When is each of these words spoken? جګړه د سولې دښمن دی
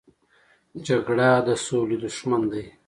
جګړه 0.87 1.29
د 1.47 1.49
سولې 1.65 1.97
دښمن 2.03 2.41
دی 2.51 2.65